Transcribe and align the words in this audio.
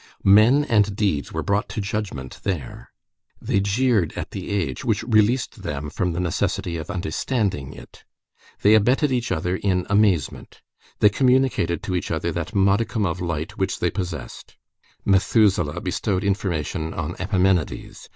Men 0.25 0.63
and 0.65 0.95
deeds 0.95 1.31
were 1.31 1.43
brought 1.43 1.69
to 1.69 1.79
judgment 1.79 2.39
there. 2.41 2.89
They 3.39 3.59
jeered 3.59 4.13
at 4.13 4.31
the 4.31 4.49
age, 4.49 4.83
which 4.83 5.03
released 5.03 5.61
them 5.61 5.91
from 5.91 6.13
the 6.13 6.19
necessity 6.19 6.75
of 6.77 6.89
understanding 6.89 7.73
it. 7.73 8.03
They 8.63 8.73
abetted 8.73 9.11
each 9.11 9.31
other 9.31 9.57
in 9.57 9.85
amazement. 9.91 10.63
They 11.01 11.09
communicated 11.09 11.83
to 11.83 11.93
each 11.95 12.09
other 12.09 12.31
that 12.31 12.55
modicum 12.55 13.05
of 13.05 13.21
light 13.21 13.59
which 13.59 13.77
they 13.77 13.91
possessed. 13.91 14.57
Methuselah 15.05 15.81
bestowed 15.81 16.23
information 16.23 16.95
on 16.95 17.15
Epimenides. 17.19 18.09